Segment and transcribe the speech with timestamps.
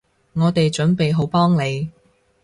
[0.33, 1.91] 我哋準備好幫你